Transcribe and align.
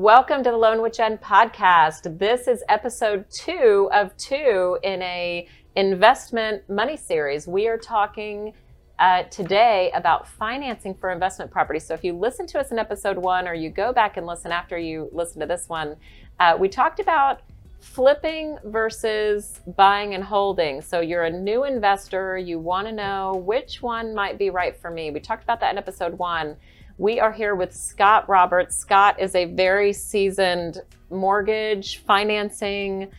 Welcome 0.00 0.44
to 0.44 0.52
the 0.52 0.56
Loan 0.56 0.80
with 0.80 0.92
Jen 0.92 1.18
podcast. 1.18 2.20
This 2.20 2.46
is 2.46 2.62
episode 2.68 3.24
two 3.32 3.90
of 3.92 4.16
two 4.16 4.78
in 4.84 5.02
a 5.02 5.48
investment 5.74 6.62
money 6.70 6.96
series. 6.96 7.48
We 7.48 7.66
are 7.66 7.76
talking 7.76 8.52
uh, 9.00 9.24
today 9.24 9.90
about 9.96 10.28
financing 10.28 10.94
for 10.94 11.10
investment 11.10 11.50
property. 11.50 11.80
So 11.80 11.94
if 11.94 12.04
you 12.04 12.12
listen 12.12 12.46
to 12.46 12.60
us 12.60 12.70
in 12.70 12.78
episode 12.78 13.18
one, 13.18 13.48
or 13.48 13.54
you 13.54 13.70
go 13.70 13.92
back 13.92 14.16
and 14.16 14.24
listen 14.24 14.52
after 14.52 14.78
you 14.78 15.08
listen 15.10 15.40
to 15.40 15.46
this 15.46 15.68
one, 15.68 15.96
uh, 16.38 16.56
we 16.56 16.68
talked 16.68 17.00
about 17.00 17.40
flipping 17.80 18.56
versus 18.66 19.60
buying 19.76 20.14
and 20.14 20.22
holding. 20.22 20.80
So 20.80 21.00
you're 21.00 21.24
a 21.24 21.30
new 21.30 21.64
investor, 21.64 22.38
you 22.38 22.60
want 22.60 22.86
to 22.86 22.92
know 22.92 23.42
which 23.44 23.82
one 23.82 24.14
might 24.14 24.38
be 24.38 24.50
right 24.50 24.80
for 24.80 24.92
me. 24.92 25.10
We 25.10 25.18
talked 25.18 25.42
about 25.42 25.58
that 25.58 25.72
in 25.72 25.78
episode 25.78 26.16
one. 26.16 26.56
We 26.98 27.20
are 27.20 27.30
here 27.30 27.54
with 27.54 27.72
Scott 27.72 28.28
Roberts. 28.28 28.76
Scott 28.76 29.20
is 29.20 29.36
a 29.36 29.44
very 29.44 29.92
seasoned 29.92 30.78
mortgage 31.10 31.98
financing 31.98 33.12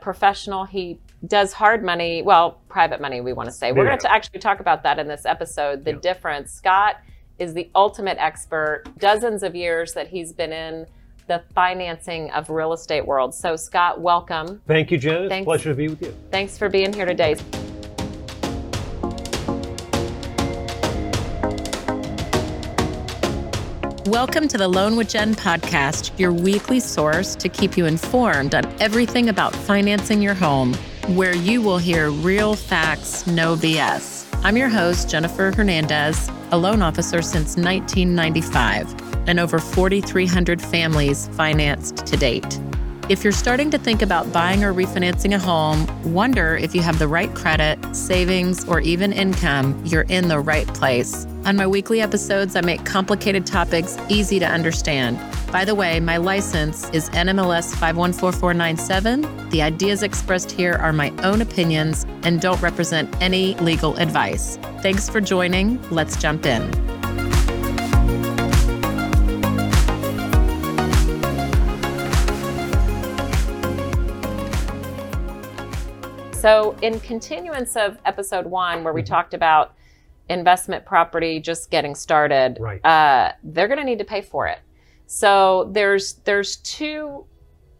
professional. 0.00 0.64
He 0.64 0.98
does 1.26 1.52
hard 1.52 1.84
money, 1.84 2.22
well, 2.22 2.62
private 2.70 2.98
money, 2.98 3.20
we 3.20 3.34
want 3.34 3.50
to 3.50 3.52
say. 3.52 3.72
We're 3.72 3.84
going 3.84 3.98
to 3.98 4.10
actually 4.10 4.40
talk 4.40 4.60
about 4.60 4.82
that 4.84 4.98
in 4.98 5.06
this 5.06 5.26
episode 5.26 5.84
the 5.84 5.92
yeah. 5.92 5.98
difference. 5.98 6.54
Scott 6.54 6.96
is 7.38 7.52
the 7.52 7.70
ultimate 7.74 8.16
expert, 8.18 8.84
dozens 8.98 9.42
of 9.42 9.54
years 9.54 9.92
that 9.92 10.08
he's 10.08 10.32
been 10.32 10.54
in 10.54 10.86
the 11.28 11.42
financing 11.54 12.30
of 12.30 12.48
real 12.48 12.72
estate 12.72 13.06
world. 13.06 13.34
So, 13.34 13.54
Scott, 13.54 14.00
welcome. 14.00 14.62
Thank 14.66 14.90
you, 14.90 14.96
Jen. 14.96 15.24
It's 15.24 15.34
a 15.34 15.44
pleasure 15.44 15.70
to 15.70 15.76
be 15.76 15.88
with 15.88 16.00
you. 16.00 16.16
Thanks 16.30 16.56
for 16.56 16.70
being 16.70 16.90
here 16.90 17.04
today. 17.04 17.36
Welcome 24.06 24.46
to 24.48 24.56
the 24.56 24.68
Loan 24.68 24.94
with 24.94 25.08
Jen 25.08 25.34
podcast, 25.34 26.16
your 26.16 26.32
weekly 26.32 26.78
source 26.78 27.34
to 27.34 27.48
keep 27.48 27.76
you 27.76 27.86
informed 27.86 28.54
on 28.54 28.64
everything 28.80 29.28
about 29.28 29.52
financing 29.52 30.22
your 30.22 30.32
home, 30.32 30.74
where 31.08 31.34
you 31.34 31.60
will 31.60 31.78
hear 31.78 32.12
real 32.12 32.54
facts, 32.54 33.26
no 33.26 33.56
BS. 33.56 34.32
I'm 34.44 34.56
your 34.56 34.68
host, 34.68 35.10
Jennifer 35.10 35.50
Hernandez, 35.50 36.30
a 36.52 36.56
loan 36.56 36.82
officer 36.82 37.20
since 37.20 37.56
1995, 37.56 39.28
and 39.28 39.40
over 39.40 39.58
4,300 39.58 40.62
families 40.62 41.26
financed 41.32 41.96
to 42.06 42.16
date. 42.16 42.60
If 43.08 43.22
you're 43.22 43.32
starting 43.32 43.70
to 43.70 43.78
think 43.78 44.02
about 44.02 44.32
buying 44.32 44.64
or 44.64 44.74
refinancing 44.74 45.32
a 45.32 45.38
home, 45.38 45.86
wonder 46.12 46.56
if 46.56 46.74
you 46.74 46.82
have 46.82 46.98
the 46.98 47.06
right 47.06 47.32
credit, 47.36 47.78
savings, 47.94 48.64
or 48.64 48.80
even 48.80 49.12
income, 49.12 49.80
you're 49.86 50.06
in 50.08 50.26
the 50.26 50.40
right 50.40 50.66
place. 50.74 51.24
On 51.44 51.54
my 51.54 51.68
weekly 51.68 52.00
episodes, 52.00 52.56
I 52.56 52.62
make 52.62 52.84
complicated 52.84 53.46
topics 53.46 53.96
easy 54.08 54.40
to 54.40 54.46
understand. 54.46 55.20
By 55.52 55.64
the 55.64 55.76
way, 55.76 56.00
my 56.00 56.16
license 56.16 56.90
is 56.90 57.08
NMLS 57.10 57.76
514497. 57.76 59.50
The 59.50 59.62
ideas 59.62 60.02
expressed 60.02 60.50
here 60.50 60.72
are 60.72 60.92
my 60.92 61.10
own 61.22 61.40
opinions 61.42 62.04
and 62.24 62.40
don't 62.40 62.60
represent 62.60 63.14
any 63.22 63.54
legal 63.58 63.96
advice. 63.98 64.56
Thanks 64.82 65.08
for 65.08 65.20
joining. 65.20 65.80
Let's 65.90 66.16
jump 66.16 66.44
in. 66.44 66.95
So, 76.46 76.76
in 76.80 77.00
continuance 77.00 77.74
of 77.74 77.98
episode 78.04 78.46
one, 78.46 78.84
where 78.84 78.92
we 78.92 79.02
mm-hmm. 79.02 79.12
talked 79.12 79.34
about 79.34 79.74
investment 80.28 80.86
property 80.86 81.40
just 81.40 81.72
getting 81.72 81.96
started, 81.96 82.58
right. 82.60 82.80
uh, 82.84 83.32
they're 83.42 83.66
going 83.66 83.80
to 83.80 83.84
need 83.84 83.98
to 83.98 84.04
pay 84.04 84.22
for 84.22 84.46
it. 84.46 84.60
So 85.06 85.68
there's 85.72 86.20
there's 86.24 86.58
two 86.58 87.26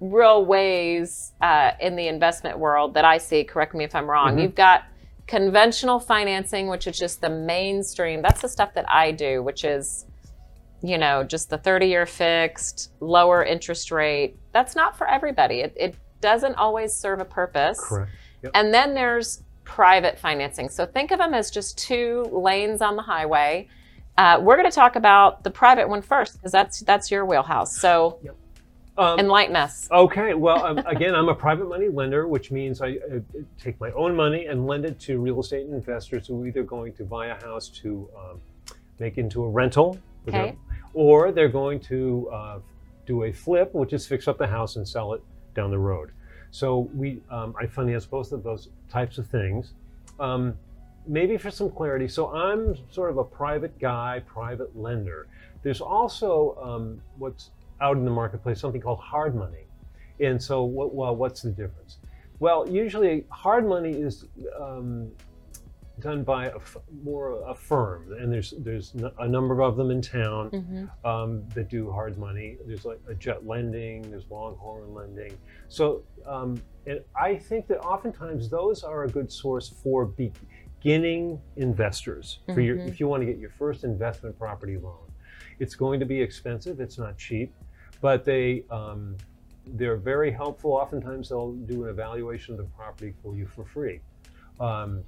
real 0.01 0.45
ways 0.45 1.33
uh, 1.41 1.75
in 1.81 1.95
the 1.95 2.09
investment 2.09 2.59
world 2.59 2.95
that 2.95 3.05
I 3.05 3.19
see. 3.19 3.45
Correct 3.45 3.73
me 3.73 3.85
if 3.85 3.95
I'm 3.95 4.11
wrong. 4.11 4.31
Mm-hmm. 4.31 4.41
You've 4.41 4.57
got 4.57 4.83
conventional 5.29 6.01
financing, 6.01 6.67
which 6.67 6.89
is 6.89 6.99
just 6.99 7.21
the 7.21 7.31
mainstream. 7.31 8.21
That's 8.21 8.43
the 8.43 8.49
stuff 8.49 8.75
that 8.75 8.91
I 8.91 9.13
do, 9.13 9.45
which 9.45 9.65
is 9.65 10.07
you 10.83 10.99
know 10.99 11.23
just 11.23 11.51
the 11.51 11.59
30 11.59 11.87
year 11.87 12.05
fixed, 12.05 12.91
lower 12.99 13.45
interest 13.45 13.93
rate. 13.93 14.41
That's 14.51 14.75
not 14.75 14.99
for 14.99 15.07
everybody. 15.07 15.61
It, 15.61 15.73
it 15.77 15.95
doesn't 16.21 16.57
always 16.57 16.93
serve 16.93 17.21
a 17.21 17.25
purpose. 17.25 17.79
Correct. 17.81 18.11
Yep. 18.43 18.53
And 18.55 18.73
then 18.73 18.95
there's 18.95 19.43
private 19.65 20.19
financing. 20.19 20.69
So 20.69 20.87
think 20.87 21.11
of 21.11 21.19
them 21.19 21.35
as 21.35 21.51
just 21.51 21.77
two 21.77 22.25
lanes 22.33 22.81
on 22.81 22.97
the 22.97 23.03
highway. 23.03 23.69
Uh, 24.17 24.39
we're 24.41 24.57
going 24.57 24.71
to 24.71 24.75
talk 24.75 24.97
about 24.97 25.45
the 25.45 25.51
private 25.51 25.89
one 25.89 26.01
first 26.01 26.35
because 26.35 26.53
that's 26.53 26.81
that's 26.81 27.11
your 27.11 27.27
wheelhouse. 27.27 27.77
So 27.77 28.19
yep. 28.23 28.35
um, 28.97 29.19
enlighten 29.19 29.57
us. 29.57 29.89
Okay. 29.91 30.33
Well, 30.33 30.65
um, 30.65 30.79
again, 30.79 31.15
I'm 31.15 31.29
a 31.29 31.35
private 31.35 31.69
money 31.69 31.89
lender, 31.89 32.27
which 32.27 32.51
means 32.51 32.81
I, 32.81 32.87
I, 32.87 33.21
take 33.61 33.79
my 33.79 33.91
own 33.91 34.17
money 34.17 34.47
and 34.47 34.67
lend 34.67 34.87
it 34.87 34.99
to 35.01 35.21
real 35.21 35.41
estate 35.41 35.67
investors 35.67 36.29
who 36.29 36.43
are 36.43 36.47
either 36.47 36.63
going 36.63 36.95
to 36.95 37.05
buy 37.05 37.27
a 37.27 37.35
house 37.45 37.69
to 37.83 38.09
um, 38.17 38.41
make 38.99 39.19
into 39.19 39.45
a 39.45 39.49
rental, 39.51 39.99
okay. 40.27 40.51
them, 40.51 40.59
or 40.95 41.31
they're 41.31 41.49
going 41.49 41.81
to 41.81 42.31
uh, 42.33 42.59
do 43.05 43.25
a 43.25 43.33
flip, 43.33 43.75
which 43.75 43.93
is 43.93 44.07
fix 44.07 44.29
up 44.29 44.39
the 44.39 44.47
house 44.47 44.77
and 44.77 44.89
sell 44.89 45.13
it 45.13 45.23
down 45.55 45.71
the 45.71 45.79
road. 45.79 46.13
So 46.51 46.91
we, 46.95 47.21
um, 47.31 47.55
I 47.61 47.67
finance 47.67 48.07
both 48.07 48.33
of 48.33 48.43
those 48.43 48.69
types 48.91 49.19
of 49.19 49.27
things. 49.27 49.73
Um, 50.19 50.57
maybe 51.07 51.37
for 51.37 51.51
some 51.51 51.71
clarity, 51.71 52.09
so 52.09 52.35
I'm 52.35 52.77
sort 52.91 53.11
of 53.11 53.19
a 53.19 53.25
private 53.25 53.79
guy, 53.79 54.23
private 54.27 54.77
lender. 54.77 55.29
There's 55.63 55.81
also 55.81 56.59
um, 56.63 57.01
what's 57.19 57.51
out 57.81 57.97
in 57.97 58.05
the 58.05 58.11
marketplace, 58.11 58.61
something 58.61 58.81
called 58.81 59.01
hard 59.01 59.35
money. 59.35 59.67
And 60.21 60.43
so, 60.43 60.65
what, 60.65 60.95
well, 60.95 61.15
what's 61.15 61.43
the 61.43 61.51
difference? 61.51 61.99
Well, 62.39 62.69
usually 62.69 63.25
hard 63.31 63.67
money 63.67 63.91
is 63.91 64.25
um, 64.59 65.11
done 66.01 66.25
by 66.25 66.47
a, 66.47 66.59
more 67.03 67.43
a 67.49 67.55
firm, 67.55 68.13
and 68.13 68.33
there's 68.33 68.55
there's 68.59 68.95
a 69.19 69.29
number 69.29 69.63
of 69.63 69.77
them 69.77 69.91
in 69.91 70.03
town 70.03 70.51
mm-hmm. 70.51 71.07
um, 71.07 71.45
that 71.55 71.71
do 71.71 71.91
hard 71.91 72.19
money. 72.19 72.59
There's 72.67 72.85
like 72.85 73.01
a 73.09 73.15
jet 73.15 73.47
lending, 73.47 74.11
there's 74.11 74.27
Longhorn 74.31 74.93
lending. 74.93 75.37
So, 75.69 76.03
um, 76.27 76.61
and 76.87 77.01
I 77.19 77.37
think 77.37 77.67
that 77.69 77.79
oftentimes 77.79 78.51
those 78.51 78.83
are 78.83 79.05
a 79.05 79.09
good 79.09 79.33
source 79.33 79.69
for 79.69 80.05
beginning 80.05 81.41
investors 81.57 82.41
for 82.47 82.53
mm-hmm. 82.53 82.61
your 82.61 82.79
if 82.79 83.01
you 83.01 83.09
want 83.09 83.23
to 83.23 83.27
get 83.27 83.39
your 83.39 83.51
first 83.51 83.85
investment 83.85 84.39
property 84.39 84.77
loan. 84.77 84.99
It's 85.59 85.75
going 85.75 85.99
to 86.01 86.07
be 86.07 86.21
expensive. 86.21 86.81
It's 86.81 86.99
not 86.99 87.17
cheap, 87.17 87.55
but 88.03 88.25
they 88.25 88.65
um, 88.71 89.17
they're 89.69 89.97
very 89.97 90.31
helpful. 90.31 90.73
Oftentimes 90.73 91.31
they'll 91.31 91.53
do 91.53 91.85
an 91.85 91.91
evaluation 91.91 92.53
of 92.53 92.59
the 92.59 92.65
property 92.77 93.15
for 93.23 93.35
you 93.35 93.47
for 93.47 93.65
free. 93.65 94.01
Um, 94.61 95.03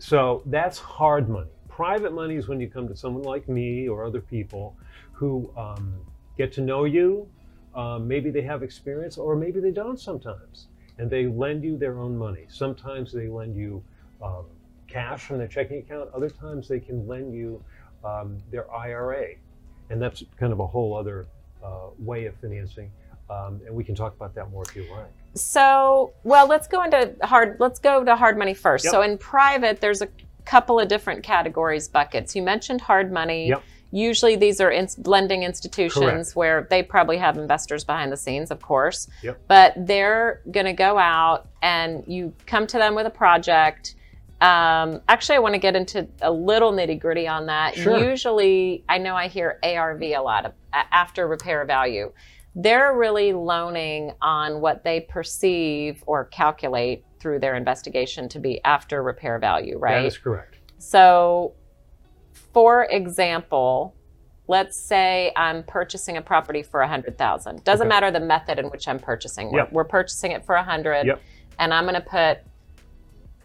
so 0.00 0.42
that's 0.46 0.78
hard 0.78 1.28
money. 1.28 1.50
Private 1.68 2.14
money 2.14 2.36
is 2.36 2.48
when 2.48 2.58
you 2.58 2.68
come 2.68 2.88
to 2.88 2.96
someone 2.96 3.22
like 3.22 3.48
me 3.48 3.86
or 3.86 4.04
other 4.04 4.20
people 4.20 4.74
who 5.12 5.52
um, 5.58 5.94
get 6.38 6.52
to 6.54 6.62
know 6.62 6.84
you. 6.84 7.28
Um, 7.74 8.08
maybe 8.08 8.30
they 8.30 8.40
have 8.40 8.62
experience, 8.62 9.18
or 9.18 9.36
maybe 9.36 9.60
they 9.60 9.70
don't 9.70 10.00
sometimes. 10.00 10.68
And 10.98 11.10
they 11.10 11.26
lend 11.26 11.62
you 11.62 11.76
their 11.76 11.98
own 11.98 12.16
money. 12.16 12.46
Sometimes 12.48 13.12
they 13.12 13.28
lend 13.28 13.54
you 13.54 13.84
um, 14.22 14.46
cash 14.88 15.22
from 15.22 15.36
their 15.36 15.48
checking 15.48 15.78
account. 15.78 16.08
Other 16.14 16.30
times 16.30 16.66
they 16.66 16.80
can 16.80 17.06
lend 17.06 17.34
you 17.34 17.62
um, 18.02 18.38
their 18.50 18.72
IRA. 18.74 19.34
And 19.90 20.00
that's 20.00 20.24
kind 20.38 20.52
of 20.52 20.60
a 20.60 20.66
whole 20.66 20.96
other 20.96 21.26
uh, 21.62 21.88
way 21.98 22.24
of 22.24 22.34
financing. 22.36 22.90
Um, 23.28 23.60
and 23.66 23.74
we 23.74 23.84
can 23.84 23.94
talk 23.94 24.14
about 24.16 24.34
that 24.34 24.50
more 24.50 24.62
if 24.62 24.74
you 24.74 24.86
like. 24.90 25.12
So, 25.34 26.12
well, 26.24 26.46
let's 26.46 26.66
go 26.66 26.82
into 26.82 27.14
hard. 27.22 27.56
Let's 27.60 27.78
go 27.78 28.04
to 28.04 28.16
hard 28.16 28.36
money 28.38 28.54
first. 28.54 28.84
Yep. 28.84 28.92
So, 28.92 29.02
in 29.02 29.18
private, 29.18 29.80
there's 29.80 30.02
a 30.02 30.08
couple 30.44 30.80
of 30.80 30.88
different 30.88 31.22
categories 31.22 31.88
buckets. 31.88 32.34
You 32.34 32.42
mentioned 32.42 32.80
hard 32.80 33.12
money. 33.12 33.48
Yep. 33.48 33.62
Usually, 33.92 34.36
these 34.36 34.60
are 34.60 34.70
in, 34.70 34.88
lending 35.04 35.42
institutions 35.42 36.04
Correct. 36.04 36.36
where 36.36 36.66
they 36.70 36.82
probably 36.82 37.16
have 37.18 37.36
investors 37.36 37.84
behind 37.84 38.12
the 38.12 38.16
scenes, 38.16 38.50
of 38.50 38.60
course. 38.60 39.08
Yep. 39.22 39.40
But 39.48 39.74
they're 39.76 40.42
going 40.50 40.66
to 40.66 40.72
go 40.72 40.96
out 40.96 41.48
and 41.62 42.04
you 42.06 42.32
come 42.46 42.66
to 42.68 42.78
them 42.78 42.94
with 42.94 43.06
a 43.06 43.10
project. 43.10 43.96
Um, 44.40 45.00
actually, 45.08 45.36
I 45.36 45.38
want 45.40 45.54
to 45.54 45.58
get 45.58 45.76
into 45.76 46.08
a 46.22 46.30
little 46.30 46.72
nitty 46.72 47.00
gritty 47.00 47.26
on 47.28 47.46
that. 47.46 47.74
Sure. 47.74 47.98
Usually, 47.98 48.84
I 48.88 48.98
know 48.98 49.14
I 49.14 49.28
hear 49.28 49.58
ARV 49.62 50.02
a 50.02 50.18
lot 50.18 50.46
of, 50.46 50.52
after 50.72 51.26
repair 51.26 51.64
value 51.64 52.12
they're 52.54 52.96
really 52.96 53.32
loaning 53.32 54.12
on 54.20 54.60
what 54.60 54.82
they 54.84 55.00
perceive 55.00 56.02
or 56.06 56.24
calculate 56.26 57.04
through 57.20 57.38
their 57.38 57.54
investigation 57.54 58.28
to 58.30 58.40
be 58.40 58.62
after 58.64 59.02
repair 59.02 59.38
value, 59.38 59.78
right? 59.78 60.02
That 60.02 60.06
is 60.06 60.18
correct. 60.18 60.58
So, 60.78 61.54
for 62.52 62.84
example, 62.84 63.94
let's 64.48 64.76
say 64.76 65.32
I'm 65.36 65.62
purchasing 65.62 66.16
a 66.16 66.22
property 66.22 66.62
for 66.62 66.80
a 66.80 66.88
hundred 66.88 67.16
thousand. 67.16 67.62
Doesn't 67.62 67.86
okay. 67.86 67.88
matter 67.88 68.10
the 68.10 68.20
method 68.20 68.58
in 68.58 68.66
which 68.66 68.88
I'm 68.88 68.98
purchasing. 68.98 69.54
Yep. 69.54 69.72
We're, 69.72 69.82
we're 69.82 69.88
purchasing 69.88 70.32
it 70.32 70.44
for 70.44 70.56
a 70.56 70.64
hundred, 70.64 71.06
yep. 71.06 71.22
and 71.58 71.72
I'm 71.72 71.84
going 71.84 71.94
to 71.94 72.00
put 72.00 72.38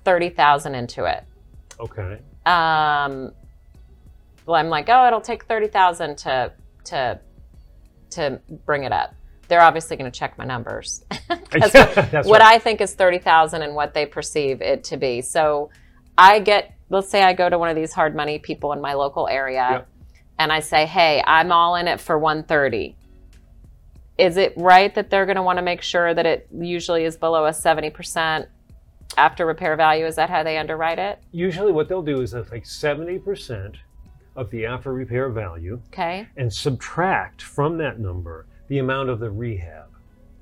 thirty 0.03 0.29
thousand 0.29 0.75
into 0.75 1.05
it. 1.05 1.23
Okay. 1.79 2.19
Um, 2.45 3.33
well, 4.45 4.55
I'm 4.55 4.69
like, 4.69 4.89
oh, 4.89 5.05
it'll 5.07 5.21
take 5.21 5.45
thirty 5.45 5.67
thousand 5.67 6.17
to 6.19 6.53
to 6.85 7.19
to 8.15 8.39
bring 8.65 8.83
it 8.83 8.91
up. 8.91 9.13
They're 9.47 9.61
obviously 9.61 9.95
going 9.95 10.11
to 10.11 10.17
check 10.19 10.37
my 10.37 10.45
numbers. 10.45 11.05
That's 11.29 12.27
what 12.27 12.41
right. 12.41 12.55
I 12.55 12.59
think 12.59 12.81
is 12.81 12.93
30,000 12.93 13.61
and 13.61 13.75
what 13.75 13.93
they 13.93 14.05
perceive 14.05 14.61
it 14.61 14.83
to 14.85 14.97
be. 14.97 15.21
So 15.21 15.69
I 16.17 16.39
get, 16.39 16.73
let's 16.89 17.09
say 17.09 17.21
I 17.23 17.33
go 17.33 17.49
to 17.49 17.57
one 17.59 17.69
of 17.69 17.75
these 17.75 17.93
hard 17.93 18.15
money 18.15 18.39
people 18.39 18.73
in 18.73 18.81
my 18.81 18.93
local 18.93 19.27
area 19.27 19.67
Yep. 19.71 19.87
and 20.39 20.51
I 20.51 20.59
say, 20.61 20.85
hey, 20.85 21.23
I'm 21.25 21.51
all 21.51 21.75
in 21.75 21.87
it 21.87 21.99
for 22.01 22.17
130. 22.17 22.95
Is 24.17 24.37
it 24.37 24.53
right 24.55 24.93
that 24.95 25.09
they're 25.09 25.25
going 25.25 25.35
to 25.35 25.43
want 25.43 25.57
to 25.57 25.63
make 25.63 25.81
sure 25.81 26.13
that 26.13 26.25
it 26.25 26.47
usually 26.51 27.03
is 27.03 27.17
below 27.17 27.45
a 27.45 27.51
70% 27.51 28.47
after 29.17 29.45
repair 29.45 29.75
value? 29.75 30.05
Is 30.05 30.15
that 30.15 30.29
how 30.29 30.43
they 30.43 30.57
underwrite 30.57 30.99
it? 30.99 31.19
Usually, 31.31 31.71
what 31.71 31.87
they'll 31.89 32.01
do 32.01 32.21
is 32.21 32.33
seventy 32.63 33.19
percent 33.19 33.75
of 34.35 34.49
the 34.51 34.65
after 34.65 34.93
repair 34.93 35.29
value 35.29 35.79
Okay. 35.87 36.27
and 36.37 36.51
subtract 36.53 37.41
from 37.41 37.77
that 37.77 37.99
number 37.99 38.45
the 38.67 38.79
amount 38.79 39.09
of 39.09 39.19
the 39.19 39.29
rehab, 39.29 39.87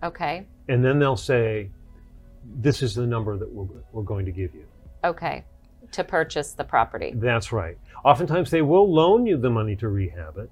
Okay. 0.02 0.48
and 0.68 0.84
then 0.84 0.98
they'll 1.00 1.18
say, 1.18 1.70
"This 2.56 2.82
is 2.82 2.96
the 2.96 3.06
number 3.06 3.38
that 3.38 3.52
we're, 3.52 3.68
we're 3.92 4.04
going 4.04 4.26
to 4.26 4.32
give 4.32 4.54
you." 4.56 4.66
Okay. 5.04 5.44
To 5.92 6.04
purchase 6.04 6.54
the 6.54 6.64
property. 6.64 7.12
That's 7.16 7.52
right. 7.52 7.78
Oftentimes, 8.04 8.50
they 8.50 8.62
will 8.62 8.92
loan 8.92 9.26
you 9.26 9.38
the 9.38 9.50
money 9.50 9.76
to 9.76 9.90
rehab 9.90 10.38
it. 10.38 10.50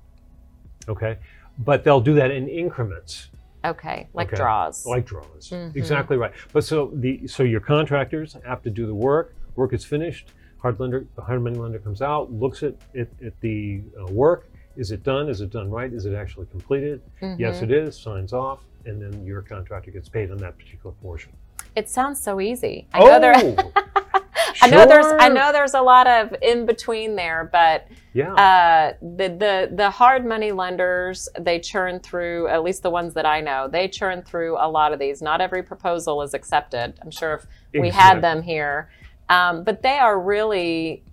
Okay, 0.87 1.17
but 1.59 1.83
they'll 1.83 2.01
do 2.01 2.13
that 2.15 2.29
in 2.31 2.47
increments. 2.47 3.29
Okay. 3.63 4.07
Like 4.13 4.27
Okay. 4.29 4.37
draws. 4.37 4.85
like 4.85 5.05
draws. 5.05 5.49
Mhm. 5.49 5.75
Exactly 5.75 6.17
right. 6.17 6.33
But 6.53 6.63
so 6.63 6.91
the 6.93 7.25
so 7.27 7.43
your 7.43 7.61
contractors 7.61 8.35
have 8.45 8.61
to 8.63 8.69
do 8.69 8.85
the 8.85 8.95
work. 8.95 9.33
Work 9.55 9.73
is 9.73 9.85
finished. 9.85 10.31
Hard 10.61 10.79
lender, 10.79 11.05
the 11.15 11.21
hard 11.23 11.41
money 11.43 11.57
lender 11.57 11.79
comes 11.79 12.01
out, 12.03 12.31
looks 12.31 12.61
at 12.61 12.75
at, 12.95 13.07
at 13.25 13.39
the 13.41 13.81
uh, 13.99 14.05
work. 14.11 14.47
Is 14.77 14.91
it 14.91 15.03
done? 15.03 15.27
Is 15.27 15.41
it 15.41 15.49
done 15.49 15.69
right? 15.71 15.91
Is 15.91 16.05
it 16.05 16.13
actually 16.13 16.45
completed? 16.47 17.01
Yes, 17.37 17.59
Mhm. 17.59 17.63
it 17.63 17.71
is. 17.71 17.97
Signs 17.99 18.31
off, 18.31 18.59
and 18.85 19.01
then 19.01 19.25
your 19.25 19.41
contractor 19.41 19.91
gets 19.91 20.07
paid 20.07 20.29
on 20.31 20.37
that 20.37 20.57
particular 20.57 20.93
portion. 21.01 21.31
It 21.75 21.89
sounds 21.89 22.21
so 22.21 22.39
easy. 22.39 22.87
I 22.93 22.99
know 22.99 23.19
there 23.19 23.33
I 24.61 24.69
know 24.69 24.85
there's 24.85 25.05
I 25.07 25.29
Oh, 25.29 25.33
know 25.33 25.51
there's 25.51 25.73
a 25.73 25.81
lot 25.81 26.05
of 26.07 26.35
in 26.43 26.65
between 26.67 27.15
there, 27.15 27.49
but 27.51 27.87
Yeah. 28.13 28.33
uh, 28.35 28.93
the 29.01 29.29
the 29.29 29.71
the 29.75 29.89
hard 29.89 30.25
money 30.25 30.51
lenders 30.51 31.27
they 31.39 31.59
churn 31.59 31.99
through 31.99 32.47
at 32.49 32.61
least 32.61 32.83
the 32.83 32.89
ones 32.91 33.13
that 33.15 33.25
I 33.25 33.41
know 33.41 33.67
they 33.67 33.87
churn 33.87 34.21
through 34.21 34.57
a 34.59 34.69
lot 34.69 34.93
of 34.93 34.99
these. 34.99 35.21
Not 35.23 35.41
every 35.41 35.63
proposal 35.63 36.21
is 36.21 36.33
accepted. 36.35 36.99
I'm 37.01 37.09
sure 37.11 37.33
if 37.73 37.81
we 37.81 37.89
had 37.89 38.21
them 38.21 38.41
here, 38.43 38.89
um, 39.29 39.63
but 39.63 39.81
they 39.81 39.97
are 39.97 40.19
really 40.19 41.03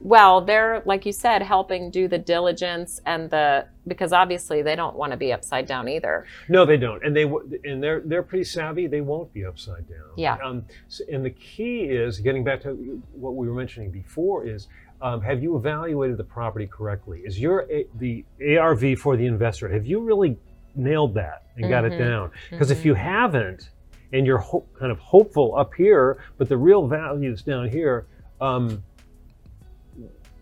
well. 0.00 0.40
They're 0.40 0.82
like 0.84 1.04
you 1.06 1.12
said, 1.12 1.42
helping 1.42 1.90
do 1.90 2.06
the 2.08 2.18
diligence 2.18 3.00
and 3.06 3.28
the 3.30 3.66
because 3.86 4.12
obviously 4.12 4.62
they 4.62 4.76
don't 4.76 4.96
want 4.96 5.12
to 5.12 5.16
be 5.16 5.32
upside 5.32 5.66
down 5.66 5.88
either. 5.88 6.26
No, 6.48 6.64
they 6.64 6.76
don't, 6.76 7.02
and 7.04 7.16
they 7.16 7.24
and 7.64 7.82
they're 7.82 8.00
they're 8.04 8.22
pretty 8.22 8.44
savvy. 8.44 8.86
They 8.86 9.00
won't 9.00 9.32
be 9.32 9.44
upside 9.44 9.88
down. 9.88 10.10
Yeah. 10.16 10.36
Um, 10.44 10.64
and 11.10 11.24
the 11.24 11.30
key 11.30 11.82
is 11.84 12.18
getting 12.18 12.44
back 12.44 12.62
to 12.62 13.02
what 13.12 13.34
we 13.34 13.48
were 13.48 13.54
mentioning 13.54 13.90
before 13.90 14.46
is. 14.46 14.68
Um, 15.00 15.20
have 15.20 15.40
you 15.40 15.56
evaluated 15.56 16.16
the 16.16 16.24
property 16.24 16.66
correctly? 16.66 17.20
Is 17.24 17.38
your 17.38 17.70
A- 17.70 17.86
the 18.00 18.24
ARV 18.58 18.98
for 18.98 19.16
the 19.16 19.26
investor? 19.26 19.68
Have 19.68 19.86
you 19.86 20.00
really 20.00 20.36
nailed 20.74 21.14
that 21.14 21.44
and 21.56 21.68
got 21.70 21.84
it 21.84 21.92
Mhm. 21.92 21.98
down? 21.98 22.30
Because 22.50 22.66
Mhm. 22.70 22.72
if 22.72 22.84
you 22.84 22.94
haven't, 22.94 23.70
and 24.12 24.26
you're 24.26 24.38
ho- 24.38 24.64
kind 24.78 24.90
of 24.90 24.98
hopeful 24.98 25.54
up 25.56 25.74
here, 25.74 26.18
but 26.38 26.48
the 26.48 26.56
real 26.56 26.86
value 26.86 27.30
is 27.32 27.42
down 27.42 27.68
here, 27.68 28.06
um, 28.40 28.82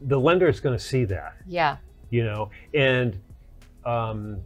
the 0.03 0.19
lender 0.19 0.49
is 0.49 0.61
going 0.61 0.77
to 0.77 0.83
see 0.83 1.05
that 1.05 1.35
Yeah. 1.47 1.77
you 2.11 2.25
know, 2.25 2.51
and 2.75 3.19
um, 3.85 4.41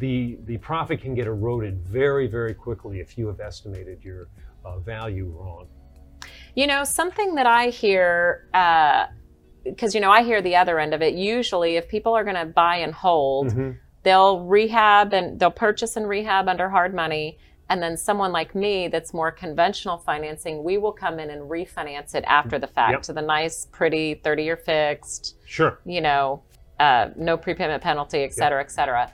the 0.00 0.38
the 0.46 0.56
profit 0.58 1.00
can 1.00 1.14
get 1.14 1.26
eroded 1.26 1.78
very 1.80 2.26
very 2.26 2.54
quickly 2.54 3.00
if 3.00 3.18
you 3.18 3.26
have 3.26 3.38
estimated 3.40 4.02
your 4.02 4.28
uh, 4.64 4.78
value 4.78 5.26
wrong. 5.38 5.66
You 6.54 6.66
know, 6.66 6.84
something 6.84 7.34
that 7.34 7.46
I 7.46 7.68
hear, 7.68 8.48
Uh, 8.54 9.06
because, 9.64 9.94
you 9.94 10.00
know, 10.00 10.10
I 10.10 10.22
hear 10.22 10.40
the 10.42 10.56
other 10.56 10.78
end 10.78 10.92
of 10.94 11.00
it. 11.02 11.14
Usually, 11.14 11.76
if 11.76 11.88
people 11.88 12.14
are 12.14 12.22
going 12.22 12.36
to 12.36 12.44
buy 12.46 12.76
and 12.76 12.92
hold, 12.92 13.48
Mhm. 13.52 13.78
they'll 14.02 14.40
rehab 14.44 15.12
and 15.14 15.38
they'll 15.40 15.50
purchase 15.50 15.96
and 15.96 16.06
rehab 16.08 16.48
under 16.48 16.68
hard 16.68 16.94
money. 16.94 17.38
And 17.70 17.82
then 17.82 17.96
someone 17.96 18.30
like 18.32 18.54
me 18.54 18.88
that's 18.88 19.14
more 19.14 19.30
conventional 19.30 19.96
financing, 19.98 20.62
we 20.62 20.76
will 20.78 20.92
come 20.92 21.18
in 21.18 21.30
and 21.30 21.42
refinance 21.50 22.14
it 22.14 22.24
after 22.26 22.58
the 22.58 22.66
fact 22.66 22.92
Yep. 22.92 23.02
to 23.02 23.12
the 23.14 23.22
nice, 23.22 23.66
pretty 23.72 24.14
30 24.14 24.44
year 24.44 24.56
fixed, 24.56 25.36
Sure. 25.46 25.78
you 25.84 26.00
know, 26.00 26.42
uh, 26.78 27.08
no 27.16 27.36
prepayment 27.36 27.82
penalty, 27.82 28.22
et 28.22 28.34
cetera, 28.34 28.60
et 28.60 28.70
cetera. 28.70 29.10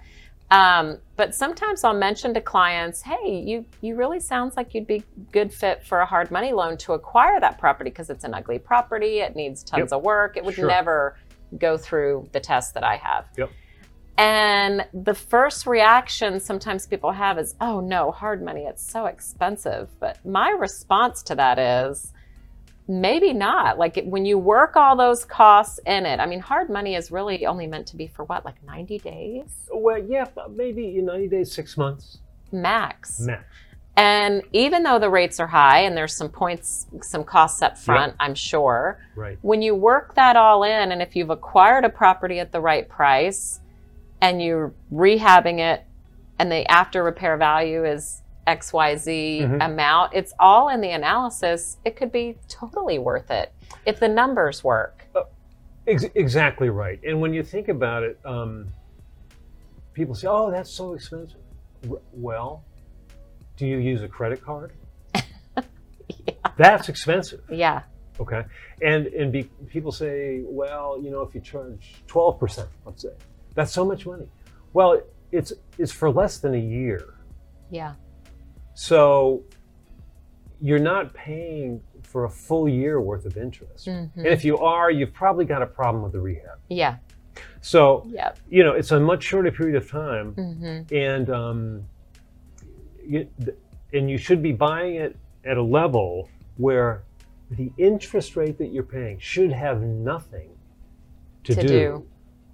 Um, 0.51 0.99
but 1.15 1.33
sometimes 1.33 1.85
I'll 1.85 1.95
mention 1.95 2.35
to 2.35 2.41
clients, 2.41 3.03
hey, 3.03 3.37
you 3.47 3.65
you 3.83 3.95
really 3.95 4.19
sounds 4.19 4.57
like 4.57 4.75
you'd 4.75 4.87
be 4.87 5.05
good 5.31 5.53
fit 5.55 5.85
for 5.85 6.01
a 6.01 6.07
hard 6.07 6.33
money 6.33 6.53
loan 6.53 6.77
to 6.79 6.95
acquire 6.95 7.39
that 7.39 7.57
property 7.59 7.91
because 7.91 8.11
it's 8.11 8.25
an 8.25 8.35
ugly 8.35 8.59
property. 8.59 9.21
It 9.21 9.37
needs 9.37 9.63
tons 9.63 9.93
Yep. 9.93 9.99
of 9.99 10.03
work. 10.03 10.37
It 10.37 10.45
would 10.45 10.57
Sure. 10.57 10.67
never 10.67 11.17
go 11.59 11.77
through 11.77 12.29
the 12.33 12.41
test 12.41 12.75
that 12.75 12.83
I 12.83 12.97
have. 12.97 13.27
Yep. 13.37 13.51
And 14.21 14.85
the 14.93 15.15
first 15.15 15.67
reaction 15.67 16.41
sometimes 16.41 16.87
people 16.87 17.11
have 17.13 17.39
is, 17.39 17.55
oh 17.59 17.81
no, 17.81 18.11
hard 18.11 18.45
money, 18.45 18.65
it's 18.67 18.83
so 18.87 19.07
expensive. 19.07 19.89
But 19.99 20.23
my 20.27 20.51
response 20.51 21.23
to 21.23 21.35
that 21.37 21.59
is, 21.59 22.13
maybe 22.87 23.33
not. 23.33 23.79
Like 23.79 23.97
it- 23.97 24.07
when 24.07 24.27
you 24.27 24.37
work 24.39 24.77
all 24.77 24.95
those 24.95 25.25
costs 25.25 25.81
in 25.87 26.05
it, 26.05 26.21
I 26.21 26.27
mean, 26.27 26.41
hard 26.41 26.69
money 26.69 26.97
is 26.97 27.11
really 27.11 27.47
only 27.47 27.67
meant 27.67 27.87
to 27.87 27.97
be 27.97 28.09
for 28.09 28.25
what, 28.25 28.45
like 28.45 28.63
90 28.63 28.99
days 28.99 29.71
Well, 29.73 29.97
yeah, 29.97 30.27
maybe 30.51 30.99
in 30.99 31.07
90 31.07 31.29
days, 31.29 31.51
six 31.51 31.79
months 31.79 32.19
max. 32.53 33.21
max. 33.21 33.43
And 33.97 34.43
even 34.53 34.83
though 34.83 34.99
the 34.99 35.09
rates 35.09 35.41
are 35.41 35.47
high 35.47 35.81
and 35.81 35.97
there's 35.97 36.15
some 36.15 36.29
points, 36.29 36.87
some 37.01 37.25
costs 37.25 37.63
up 37.63 37.79
front, 37.79 38.17
I'm 38.21 38.35
sure, 38.35 38.99
Right. 39.17 39.39
when 39.41 39.63
you 39.63 39.75
work 39.75 40.15
that 40.17 40.37
all 40.37 40.63
in, 40.63 40.93
and 40.93 41.01
if 41.01 41.17
you've 41.17 41.31
acquired 41.31 41.87
a 41.87 41.89
property 41.89 42.39
at 42.39 42.53
the 42.53 42.61
right 42.61 42.87
price 42.87 43.61
and 44.21 44.43
you're 44.43 44.73
rehabbing 44.93 45.59
it 45.59 45.85
and 46.39 46.51
the 46.51 46.69
after 46.71 47.03
repair 47.03 47.37
value 47.37 47.85
is 47.85 48.23
XYZ 48.47 49.41
Mhm. 49.43 49.65
amount, 49.65 50.15
it's 50.15 50.33
all 50.41 50.69
in 50.71 50.81
the 50.81 50.91
analysis. 50.91 51.77
It 51.85 51.97
could 51.97 52.11
be 52.11 52.39
totally 52.49 52.99
worth 52.99 53.31
it 53.31 53.53
if 53.87 54.01
the 54.01 54.09
numbers 54.09 54.65
work. 54.65 55.05
Ex- 55.87 56.05
exactly 56.15 56.69
right. 56.71 56.99
And 57.05 57.21
when 57.21 57.33
you 57.35 57.43
think 57.43 57.69
about 57.69 58.03
it, 58.03 58.19
um, 58.25 58.69
people 59.93 60.15
say, 60.15 60.29
"Oh, 60.29 60.51
that's 60.51 60.71
so 60.71 60.95
expensive." 60.95 61.41
R- 61.91 61.99
well, 62.13 62.63
do 63.57 63.67
you 63.67 63.79
use 63.79 64.03
a 64.03 64.09
credit 64.09 64.43
card? 64.43 64.73
That's 66.57 66.89
expensive. 66.89 67.43
Yeah. 67.51 67.83
Okay, 68.19 68.45
and 68.83 69.07
and 69.07 69.33
be, 69.33 69.45
people 69.69 69.93
say, 69.93 70.43
well, 70.45 70.99
you 71.01 71.11
know, 71.11 71.23
if 71.23 71.35
you 71.35 71.41
charge 71.41 72.03
twelve 72.07 72.39
percent, 72.39 72.69
let's 72.85 73.03
say, 73.03 73.13
that's 73.61 73.73
so 73.73 73.85
much 73.85 74.07
money. 74.07 74.27
Well, 74.73 75.01
it's 75.33 75.53
it's 75.79 75.93
for 75.93 76.11
less 76.11 76.39
than 76.39 76.55
a 76.55 76.65
year, 76.79 77.15
Yeah. 77.71 77.95
so 78.75 79.43
you're 80.63 80.79
not 80.95 81.13
paying 81.15 81.83
for 82.03 82.25
a 82.25 82.31
full 82.31 82.69
year 82.69 83.01
worth 83.01 83.25
of 83.27 83.37
interest. 83.37 83.87
Mhm. 83.87 84.11
And 84.17 84.27
if 84.27 84.45
you 84.45 84.57
are, 84.59 84.91
you've 84.91 85.13
probably 85.13 85.45
got 85.45 85.63
a 85.63 85.67
problem 85.67 86.03
with 86.03 86.13
the 86.13 86.21
rehab. 86.21 86.59
Yeah. 86.69 86.97
So 87.61 88.05
Yep. 88.09 88.39
you 88.49 88.65
know, 88.65 88.73
it's 88.73 88.91
a 88.93 88.99
much 89.01 89.23
shorter 89.23 89.51
period 89.53 89.77
of 89.77 89.89
time, 89.91 90.33
hmm 90.35 90.81
and 90.95 91.29
um, 91.31 91.83
you, 93.05 93.29
and 93.93 94.11
you 94.11 94.17
should 94.19 94.43
be 94.43 94.53
buying 94.53 94.95
it 94.97 95.17
at 95.45 95.57
a 95.59 95.63
level 95.63 96.29
where 96.57 97.03
the 97.51 97.71
interest 97.79 98.37
rate 98.37 98.57
that 98.59 98.69
you're 98.69 98.91
paying 98.99 99.19
should 99.19 99.53
have 99.53 99.83
nothing 99.83 100.51
to, 101.45 101.55
To 101.55 101.61
do, 101.63 101.69
do. 101.69 102.07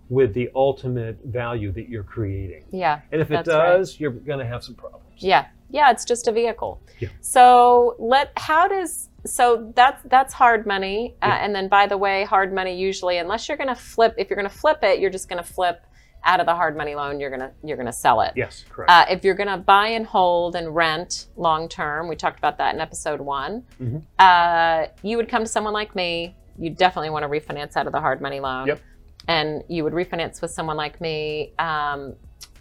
With 0.09 0.35
the 0.35 0.51
ultimate 0.55 1.19
value 1.25 1.73
that 1.73 1.89
you're 1.89 2.05
creating. 2.05 2.65
Yeah. 2.71 3.01
And 3.13 3.21
if 3.21 3.29
it 3.31 3.35
That's 3.35 3.49
right. 3.49 3.77
does, 3.79 3.99
you're 4.01 4.11
going 4.13 4.39
to 4.39 4.47
have 4.47 4.63
some 4.63 4.75
problems. 4.75 5.05
Yeah. 5.19 5.47
Yeah, 5.69 5.91
it's 5.91 6.05
just 6.05 6.29
a 6.29 6.33
vehicle. 6.33 6.81
Yeah. 7.01 7.09
So 7.21 7.97
let 7.99 8.31
how 8.37 8.69
does 8.69 9.09
so 9.25 9.73
that's 9.75 10.01
that's 10.05 10.33
hard 10.33 10.65
money, 10.65 11.17
uh, 11.21 11.27
Yeah. 11.27 11.45
and 11.45 11.53
then 11.53 11.69
by 11.69 11.89
the 11.89 11.99
way, 11.99 12.23
hard 12.23 12.53
money 12.53 12.79
usually 12.79 13.19
unless 13.19 13.49
you're 13.49 13.57
going 13.59 13.69
to 13.69 13.75
flip 13.75 14.15
if 14.17 14.31
you're 14.31 14.37
going 14.37 14.49
to 14.49 14.57
flip 14.57 14.79
it, 14.85 15.01
you're 15.01 15.11
just 15.11 15.29
going 15.29 15.43
to 15.43 15.49
flip 15.49 15.85
out 16.25 16.39
of 16.39 16.47
the 16.47 16.55
hard 16.55 16.77
money 16.77 16.95
loan. 16.95 17.19
You're 17.19 17.31
gonna 17.31 17.51
you're 17.65 17.77
gonna 17.77 17.93
sell 17.93 18.21
it. 18.21 18.33
Yes, 18.37 18.65
correct. 18.71 18.91
Uh, 18.91 19.07
if 19.11 19.25
you're 19.25 19.35
going 19.35 19.49
to 19.49 19.57
buy 19.57 19.89
and 19.89 20.07
hold 20.07 20.55
and 20.55 20.73
rent 20.75 21.27
long 21.37 21.69
term, 21.69 22.07
we 22.09 22.15
talked 22.15 22.39
about 22.39 22.59
that 22.59 22.75
in 22.75 22.81
episode 22.81 23.21
one. 23.21 23.65
Mhm. 23.81 24.03
Uh, 24.21 24.87
you 25.03 25.17
would 25.17 25.29
come 25.29 25.43
to 25.43 25.49
someone 25.51 25.73
like 25.73 25.97
me. 25.97 26.37
You 26.59 26.71
definitely 26.71 27.11
want 27.11 27.25
to 27.25 27.29
refinance 27.29 27.77
out 27.77 27.87
of 27.87 27.93
the 27.93 28.01
hard 28.01 28.21
money 28.21 28.39
loan, 28.41 28.67
Yep. 28.69 28.81
And 29.29 29.63
you 29.69 29.85
would 29.85 29.93
refinance 29.93 30.41
with 30.41 30.51
someone 30.51 30.77
like 30.77 31.01
me. 31.01 31.53
Um, 31.59 32.15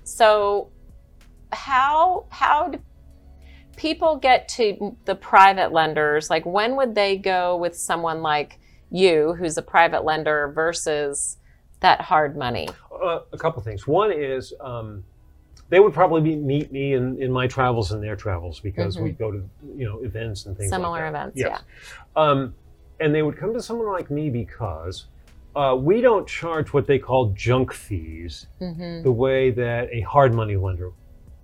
so, 0.04 0.72
how 1.52 2.26
how 2.30 2.68
do 2.70 2.80
people 3.76 4.18
get 4.18 4.48
to 4.50 4.96
the 5.06 5.16
private 5.16 5.72
lenders? 5.72 6.30
Like, 6.30 6.46
when 6.46 6.76
would 6.76 6.96
they 6.96 7.18
go 7.18 7.58
with 7.58 7.76
someone 7.76 8.22
like 8.22 8.60
you, 8.92 9.34
who's 9.34 9.58
a 9.58 9.62
private 9.62 10.04
lender, 10.06 10.52
versus 10.54 11.38
that 11.82 12.02
hard 12.02 12.38
money? 12.38 12.70
Uh, 13.04 13.20
a 13.34 13.38
couple 13.38 13.62
things. 13.62 13.86
One 13.86 14.12
is 14.12 14.54
um, 14.62 15.04
they 15.70 15.80
would 15.80 15.94
probably 15.94 16.22
be, 16.22 16.36
meet 16.36 16.72
me 16.72 16.94
in, 16.94 17.22
in 17.22 17.32
my 17.32 17.48
travels 17.48 17.92
and 17.92 18.02
their 18.02 18.16
travels 18.16 18.60
because 18.60 18.98
Mhm. 18.98 19.04
we 19.04 19.12
go 19.12 19.32
to 19.32 19.44
you 19.76 19.86
know 19.86 20.00
events 20.00 20.46
and 20.46 20.56
things 20.58 20.70
Similar 20.70 21.06
like 21.06 21.14
that. 21.14 21.20
events, 21.30 21.38
Yes. 21.40 21.62
Um, 22.16 22.54
and 23.00 23.14
they 23.14 23.24
would 23.24 23.36
come 23.38 23.54
to 23.54 23.62
someone 23.62 23.92
like 23.92 24.10
me 24.10 24.30
because 24.30 25.08
uh, 25.56 25.76
we 25.76 26.02
don't 26.02 26.28
charge 26.28 26.74
what 26.74 26.86
they 26.88 27.00
call 27.00 27.32
junk 27.34 27.74
fees 27.74 28.48
hmm 28.60 29.02
the 29.04 29.12
way 29.12 29.52
that 29.52 29.90
a 29.92 30.02
hard 30.02 30.34
money 30.34 30.56
lender 30.56 30.92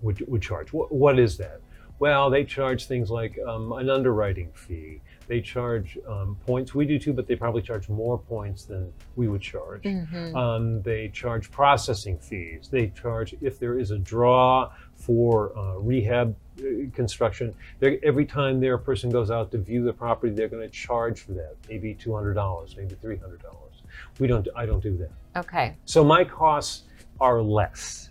would, 0.02 0.22
would 0.28 0.42
charge. 0.42 0.72
What, 0.72 0.90
what 0.92 1.18
is 1.18 1.36
that? 1.38 1.60
Well, 2.00 2.28
they 2.30 2.44
charge 2.44 2.86
things 2.86 3.10
like 3.10 3.38
um, 3.46 3.70
an 3.72 3.88
underwriting 3.88 4.50
fee. 4.52 5.00
They 5.28 5.40
charge 5.40 5.96
um, 6.08 6.36
points. 6.44 6.74
We 6.74 6.84
do 6.84 6.98
too, 6.98 7.12
but 7.12 7.28
they 7.28 7.36
probably 7.36 7.62
charge 7.62 7.88
more 7.88 8.18
points 8.18 8.64
than 8.64 8.92
we 9.14 9.28
would 9.28 9.40
charge. 9.40 9.84
hmm 9.84 10.34
Um, 10.36 10.82
they 10.82 11.08
charge 11.10 11.50
processing 11.52 12.18
fees. 12.18 12.68
They 12.68 12.88
charge 12.88 13.36
if 13.40 13.60
there 13.60 13.78
is 13.78 13.92
a 13.92 13.98
draw 13.98 14.72
for 14.96 15.56
uh, 15.56 15.76
rehab 15.78 16.34
uh, 16.58 16.64
construction. 16.92 17.54
they're- 17.78 18.00
Every 18.02 18.26
time 18.26 18.58
their 18.58 18.78
person 18.78 19.08
goes 19.10 19.30
out 19.30 19.52
to 19.52 19.58
view 19.58 19.84
the 19.84 19.92
property, 19.92 20.34
they're 20.34 20.48
going 20.48 20.68
to 20.68 20.74
charge 20.74 21.20
for 21.20 21.32
that. 21.34 21.54
Maybe 21.68 21.94
two 21.94 22.12
hundred 22.14 22.34
dollars, 22.34 22.74
maybe 22.76 22.96
three 23.00 23.16
hundred 23.18 23.42
dollars. 23.42 23.71
We 24.18 24.26
don't. 24.26 24.46
I 24.56 24.66
don't 24.66 24.82
do 24.82 24.96
that. 24.98 25.10
Okay. 25.40 25.76
So 25.84 26.04
my 26.04 26.24
costs 26.24 26.82
are 27.20 27.40
less 27.42 28.10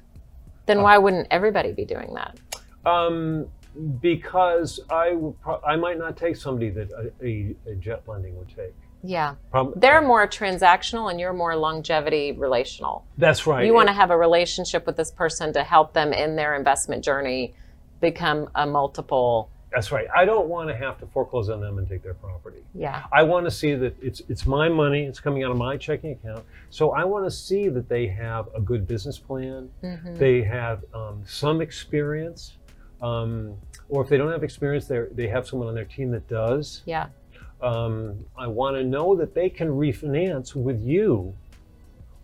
Then 0.65 0.79
Uh, 0.79 0.83
why 0.83 0.97
wouldn't 0.97 1.27
everybody 1.31 1.71
be 1.73 1.85
doing 1.85 2.13
that? 2.15 2.39
um, 2.85 3.47
because 4.01 4.79
I 4.89 5.13
would 5.13 5.39
pro- 5.41 5.61
I 5.61 5.75
might 5.75 5.97
not 5.97 6.17
take 6.17 6.35
somebody 6.35 6.69
that 6.71 6.89
a, 6.91 7.25
a, 7.25 7.55
a 7.71 7.75
jet 7.75 8.03
lending 8.07 8.37
would 8.37 8.49
take. 8.49 8.73
Yeah. 9.03 9.35
Prob- 9.49 9.79
They're 9.79 10.01
more 10.01 10.27
transactional 10.27 11.09
and 11.09 11.19
you're 11.19 11.33
more 11.33 11.55
longevity 11.55 12.33
relational. 12.33 13.05
That's 13.17 13.47
right. 13.47 13.65
You 13.65 13.73
want 13.73 13.87
to 13.87 13.93
have 13.93 14.11
a 14.11 14.17
relationship 14.17 14.85
with 14.85 14.95
this 14.97 15.11
person 15.11 15.53
to 15.53 15.63
help 15.63 15.93
them 15.93 16.13
in 16.13 16.35
their 16.35 16.55
investment 16.55 17.03
journey 17.03 17.53
become 17.99 18.49
a 18.55 18.65
multiple. 18.67 19.49
That's 19.71 19.89
right. 19.91 20.07
I 20.13 20.25
don't 20.25 20.47
want 20.49 20.67
to 20.69 20.75
have 20.75 20.99
to 20.99 21.05
foreclose 21.07 21.49
on 21.49 21.61
them 21.61 21.77
and 21.77 21.87
take 21.87 22.03
their 22.03 22.13
property. 22.13 22.61
Yeah. 22.75 23.03
I 23.11 23.23
want 23.23 23.45
to 23.45 23.51
see 23.51 23.73
that 23.75 23.95
it's 24.01 24.21
it's 24.27 24.45
my 24.45 24.67
money. 24.67 25.03
It's 25.05 25.19
coming 25.21 25.43
out 25.43 25.51
of 25.51 25.57
my 25.57 25.77
checking 25.77 26.11
account. 26.11 26.43
So 26.69 26.91
I 26.91 27.05
want 27.05 27.25
to 27.25 27.31
see 27.31 27.69
that 27.69 27.87
they 27.87 28.07
have 28.07 28.49
a 28.53 28.59
good 28.59 28.85
business 28.85 29.17
plan. 29.17 29.69
hmm 29.81 30.15
They 30.15 30.41
have 30.43 30.83
um, 30.93 31.23
some 31.25 31.61
experience, 31.61 32.57
um, 33.01 33.55
or 33.87 34.01
if 34.03 34.09
they 34.09 34.17
don't 34.17 34.31
have 34.31 34.43
experience, 34.43 34.87
they 34.87 35.05
they 35.13 35.27
have 35.29 35.47
someone 35.47 35.69
on 35.69 35.75
their 35.75 35.85
team 35.85 36.11
that 36.11 36.27
does. 36.27 36.81
Yeah. 36.85 37.07
Um, 37.61 38.25
I 38.37 38.47
want 38.47 38.75
to 38.75 38.83
know 38.83 39.15
that 39.15 39.33
they 39.33 39.49
can 39.49 39.69
refinance 39.69 40.53
with 40.55 40.81
you 40.81 41.33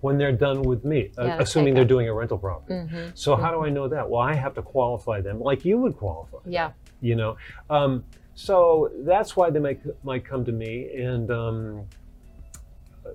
when 0.01 0.17
they're 0.17 0.31
done 0.31 0.61
with 0.63 0.83
me, 0.83 1.11
uh, 1.17 1.25
Yeah, 1.25 1.37
the 1.37 1.43
assuming 1.43 1.75
they're 1.75 1.85
doing 1.85 2.09
a 2.09 2.13
rental 2.13 2.37
property. 2.37 2.87
hmm 2.89 3.09
So 3.13 3.35
how 3.35 3.51
do 3.51 3.63
I 3.63 3.69
know 3.69 3.87
that? 3.87 4.09
Well, 4.09 4.21
I 4.21 4.33
have 4.33 4.53
to 4.55 4.61
qualify 4.61 5.21
them 5.21 5.39
like 5.39 5.63
you 5.63 5.77
would 5.77 5.95
qualify 5.97 6.39
Yeah. 6.45 6.71
You 7.01 7.15
know 7.15 7.37
um, 7.69 8.03
so 8.35 8.91
that's 8.99 9.35
why 9.35 9.49
they 9.49 9.59
might 9.59 9.79
might 10.03 10.23
come 10.25 10.43
to 10.45 10.51
me 10.51 10.89
and 10.95 11.31
um, 11.31 11.85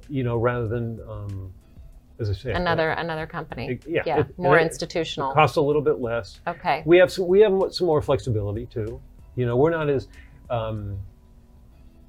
you 0.08 0.24
know 0.24 0.36
rather 0.36 0.68
than 0.68 1.00
um, 1.08 1.52
as 2.20 2.30
I 2.30 2.34
say 2.34 2.52
Another 2.52 2.90
another 2.90 3.26
company. 3.26 3.72
it, 3.72 3.84
yeah, 3.86 4.02
Yeah. 4.06 4.20
it- 4.20 4.38
more 4.38 4.58
it, 4.58 4.62
institutional. 4.62 5.30
it 5.32 5.34
costs 5.34 5.56
a 5.56 5.60
little 5.60 5.82
bit 5.82 6.00
less 6.00 6.40
Okay. 6.46 6.82
we 6.86 6.96
have 6.98 7.10
some 7.12 7.26
we 7.26 7.40
have 7.40 7.52
some 7.70 7.86
more 7.86 8.02
flexibility 8.02 8.66
too 8.66 9.00
you 9.36 9.46
know 9.46 9.56
we're 9.56 9.70
not 9.70 9.88
as 9.88 10.08
um, 10.50 10.98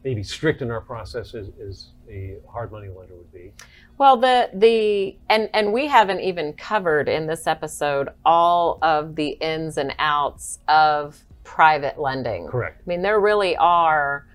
maybe 0.04 0.22
strict 0.22 0.62
in 0.62 0.70
our 0.70 0.82
process 0.82 1.34
as, 1.34 1.50
as 1.66 1.88
a 2.10 2.36
hard 2.52 2.72
money 2.72 2.90
lender 2.90 3.16
would 3.16 3.32
be 3.32 3.54
Well, 3.98 4.18
the 4.18 4.50
the 4.54 5.18
and 5.30 5.50
and 5.54 5.72
we 5.72 5.88
haven't 5.88 6.20
even 6.20 6.54
covered 6.54 7.08
in 7.08 7.26
this 7.28 7.48
episode 7.48 8.10
all 8.26 8.80
of 8.82 9.16
the 9.16 9.30
ins 9.30 9.78
and 9.78 9.96
outs 10.00 10.60
of 10.68 11.24
private 11.44 12.00
lending. 12.00 12.48
correct 12.48 12.82
I 12.86 12.90
mean, 12.90 13.02
there 13.02 13.20
really 13.20 13.56
are 13.58 14.26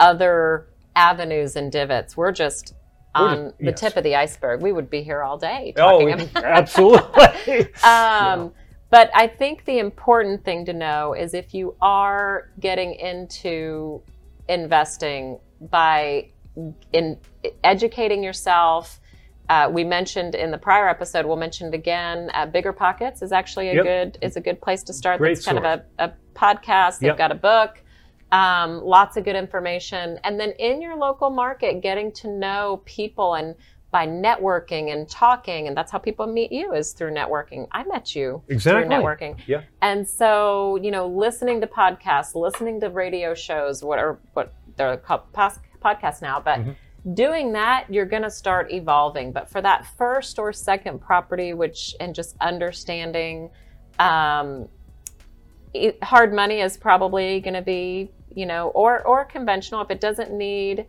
other 0.00 0.66
avenues 0.96 1.56
and 1.56 1.70
divots. 1.72 2.16
We're 2.16 2.32
just 2.32 2.74
We're 3.18 3.28
on 3.28 3.44
just- 3.46 3.58
the 3.58 3.64
yes. 3.66 3.80
tip 3.80 3.96
of 3.96 4.04
the 4.04 4.16
iceberg. 4.16 4.60
We 4.62 4.72
would 4.72 4.90
be 4.90 5.02
here 5.02 5.22
all 5.22 5.38
day 5.38 5.72
oh 5.76 6.00
talking 6.00 6.12
about 6.28 6.44
absolutely 6.44 7.72
um, 7.84 8.52
But 8.90 9.10
I 9.14 9.26
think 9.26 9.64
the 9.64 9.78
important 9.78 10.44
thing 10.44 10.66
to 10.66 10.72
know 10.72 11.14
is 11.14 11.32
if 11.32 11.54
you 11.54 11.74
are 11.80 12.50
getting 12.60 12.92
into 12.94 14.02
investing 14.48 15.38
by 15.60 16.28
in 16.92 17.16
educating 17.64 18.22
yourself. 18.22 19.00
Uh, 19.48 19.68
we 19.70 19.84
mentioned 19.84 20.34
in 20.34 20.50
the 20.50 20.58
prior 20.58 20.88
episode. 20.88 21.26
We'll 21.26 21.36
mention 21.36 21.68
it 21.68 21.74
again. 21.74 22.30
Uh, 22.32 22.46
Bigger 22.46 22.72
Pockets 22.72 23.22
is 23.22 23.32
actually 23.32 23.68
a 23.70 23.74
Yep. 23.74 23.84
good 23.84 24.18
is 24.22 24.36
a 24.36 24.40
good 24.40 24.60
place 24.60 24.82
to 24.84 24.92
start. 24.92 25.18
Great 25.18 25.34
That's 25.34 25.44
kind 25.46 25.58
of 25.58 25.64
a, 25.64 25.84
a 25.98 26.12
podcast. 26.34 27.00
They've 27.00 27.08
Yep. 27.08 27.18
got 27.18 27.32
a 27.32 27.34
book. 27.36 27.82
Um, 28.30 28.82
lots 28.82 29.18
of 29.18 29.24
good 29.24 29.36
information, 29.36 30.18
and 30.24 30.40
then 30.40 30.52
in 30.52 30.80
your 30.80 30.96
local 30.96 31.28
market, 31.28 31.82
getting 31.82 32.10
to 32.12 32.28
know 32.30 32.80
people 32.86 33.34
and 33.34 33.54
by 33.90 34.06
networking 34.06 34.90
and 34.90 35.06
talking, 35.06 35.68
and 35.68 35.76
that's 35.76 35.92
how 35.92 35.98
people 35.98 36.26
meet 36.26 36.50
you 36.50 36.72
is 36.72 36.94
through 36.94 37.12
networking. 37.12 37.66
I 37.72 37.84
met 37.84 38.14
you 38.16 38.42
Exactly. 38.48 38.84
through 38.84 38.90
networking. 38.90 39.36
Yeah. 39.46 39.60
And 39.82 40.08
so, 40.08 40.76
you 40.76 40.90
know, 40.90 41.06
listening 41.06 41.60
to 41.60 41.66
podcasts, 41.66 42.34
listening 42.34 42.80
to 42.80 42.88
radio 42.88 43.34
shows, 43.34 43.84
what 43.84 43.98
are 43.98 44.18
what 44.32 44.54
they're 44.76 44.96
called 44.96 45.30
podcasts 45.34 46.22
now, 46.22 46.40
but 46.40 46.60
Mhm. 46.60 46.76
Doing 47.14 47.52
that, 47.52 47.86
you're 47.88 48.06
going 48.06 48.22
to 48.22 48.30
start 48.30 48.72
evolving. 48.72 49.32
But 49.32 49.48
for 49.48 49.60
that 49.60 49.86
first 49.96 50.38
or 50.38 50.52
second 50.52 51.00
property, 51.00 51.52
which 51.54 51.94
and 52.00 52.14
just 52.14 52.36
understanding, 52.40 53.50
um, 53.98 54.68
it, 55.74 56.02
hard 56.02 56.32
money 56.32 56.60
is 56.60 56.76
probably 56.76 57.40
going 57.40 57.54
to 57.54 57.62
be, 57.62 58.10
you 58.34 58.46
know, 58.46 58.68
or 58.68 59.02
or 59.06 59.24
conventional 59.24 59.80
if 59.82 59.90
it 59.90 60.00
doesn't 60.00 60.32
need 60.32 60.86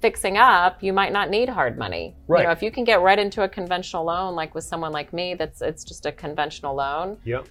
fixing 0.00 0.36
up, 0.36 0.82
you 0.82 0.92
might 0.92 1.12
not 1.12 1.28
need 1.28 1.48
hard 1.48 1.76
money. 1.76 2.14
You 2.28 2.34
Right. 2.34 2.44
know, 2.44 2.50
if 2.52 2.62
you 2.62 2.70
can 2.70 2.84
get 2.84 3.00
right 3.00 3.18
into 3.18 3.42
a 3.42 3.48
conventional 3.48 4.04
loan, 4.04 4.34
like 4.34 4.54
with 4.54 4.64
someone 4.64 4.92
like 4.92 5.12
me, 5.12 5.34
that's 5.34 5.60
it's 5.60 5.84
just 5.84 6.06
a 6.06 6.12
conventional 6.12 6.74
loan. 6.74 7.18
Yep. 7.24 7.48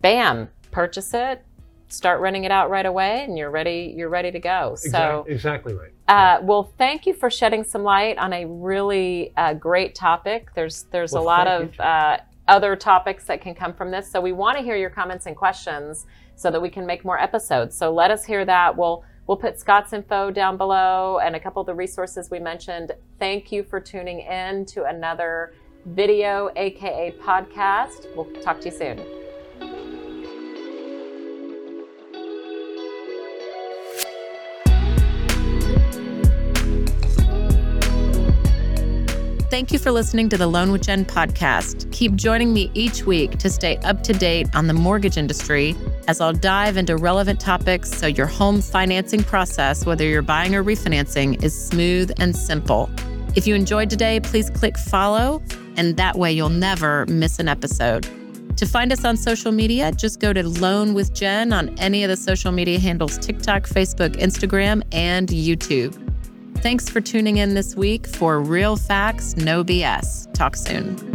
Bam, 0.00 0.48
purchase 0.70 1.12
it, 1.14 1.44
start 1.92 2.20
running 2.20 2.44
it 2.44 2.50
out 2.50 2.70
right 2.70 2.86
away, 2.86 3.24
and 3.24 3.36
you're 3.36 3.50
ready. 3.50 3.94
You're 3.96 4.08
ready 4.08 4.30
to 4.30 4.38
go. 4.38 4.74
So. 4.76 5.24
Exactly, 5.28 5.34
exactly 5.34 5.74
right. 5.74 5.92
Uh, 6.08 6.40
well, 6.42 6.72
thank 6.76 7.06
you 7.06 7.14
for 7.14 7.30
shedding 7.30 7.62
some 7.64 7.82
light 7.82 8.18
on 8.18 8.32
a 8.32 8.44
really 8.46 9.32
uh, 9.36 9.54
great 9.54 9.94
topic. 9.94 10.52
There's 10.54 10.84
there's 10.90 11.12
Well, 11.12 11.22
a 11.22 11.24
lot 11.24 11.46
of 11.46 11.78
uh, 11.80 12.18
other 12.48 12.74
topics 12.76 13.24
that 13.24 13.40
can 13.40 13.54
come 13.54 13.72
from 13.72 13.90
this. 13.90 14.10
So 14.10 14.20
we 14.20 14.32
want 14.32 14.58
to 14.58 14.64
hear 14.64 14.76
your 14.76 14.90
comments 14.90 15.26
and 15.26 15.36
questions 15.36 16.06
so 16.34 16.50
that 16.50 16.60
we 16.60 16.68
can 16.68 16.84
make 16.86 17.04
more 17.04 17.18
episodes. 17.18 17.76
So 17.76 17.92
let 17.92 18.10
us 18.10 18.24
hear 18.24 18.44
that. 18.44 18.76
We'll 18.76 19.04
we'll 19.26 19.36
put 19.36 19.58
Scott's 19.58 19.92
info 19.92 20.30
down 20.30 20.56
below 20.56 21.20
and 21.22 21.36
a 21.36 21.40
couple 21.40 21.60
of 21.60 21.66
the 21.66 21.74
resources 21.74 22.30
we 22.30 22.40
mentioned. 22.40 22.92
Thank 23.18 23.52
you 23.52 23.62
for 23.62 23.80
tuning 23.80 24.20
in 24.20 24.66
to 24.66 24.84
another 24.84 25.54
video, 25.86 26.50
aka 26.56 27.14
podcast. 27.22 28.14
We'll 28.16 28.30
talk 28.42 28.60
to 28.62 28.70
you 28.70 28.76
soon. 28.76 29.19
Thank 39.60 39.72
you 39.72 39.78
for 39.78 39.92
listening 39.92 40.30
to 40.30 40.38
the 40.38 40.46
Loan 40.46 40.72
with 40.72 40.84
Jen 40.84 41.04
podcast. 41.04 41.92
Keep 41.92 42.14
joining 42.14 42.54
me 42.54 42.70
each 42.72 43.04
week 43.04 43.32
to 43.32 43.50
stay 43.50 43.76
up 43.84 44.02
to 44.04 44.14
date 44.14 44.48
on 44.54 44.68
the 44.68 44.72
mortgage 44.72 45.18
industry 45.18 45.76
as 46.08 46.18
I'll 46.18 46.32
dive 46.32 46.78
into 46.78 46.96
relevant 46.96 47.40
topics 47.40 47.90
so 47.90 48.06
your 48.06 48.26
home 48.26 48.62
financing 48.62 49.22
process, 49.22 49.84
whether 49.84 50.02
you're 50.02 50.22
buying 50.22 50.54
or 50.54 50.64
refinancing, 50.64 51.44
is 51.44 51.52
smooth 51.54 52.10
and 52.18 52.34
simple. 52.34 52.88
If 53.36 53.46
you 53.46 53.54
enjoyed 53.54 53.90
today, 53.90 54.18
please 54.20 54.48
click 54.48 54.78
follow, 54.78 55.42
and 55.76 55.94
that 55.98 56.16
way 56.16 56.32
you'll 56.32 56.48
never 56.48 57.04
miss 57.04 57.38
an 57.38 57.46
episode. 57.46 58.08
To 58.56 58.64
find 58.64 58.90
us 58.94 59.04
on 59.04 59.18
social 59.18 59.52
media, 59.52 59.92
just 59.92 60.20
go 60.20 60.32
to 60.32 60.42
Loan 60.42 60.94
with 60.94 61.12
Jen 61.12 61.52
on 61.52 61.78
any 61.78 62.02
of 62.02 62.08
the 62.08 62.16
social 62.16 62.50
media 62.50 62.78
handles 62.78 63.18
TikTok, 63.18 63.64
Facebook, 63.64 64.16
Instagram, 64.16 64.82
and 64.90 65.28
YouTube. 65.28 66.09
Thanks 66.62 66.90
for 66.90 67.00
tuning 67.00 67.38
in 67.38 67.54
this 67.54 67.74
week 67.74 68.06
for 68.06 68.38
Real 68.38 68.76
Facts, 68.76 69.34
No 69.34 69.64
BS. 69.64 70.32
Talk 70.34 70.56
soon. 70.56 71.09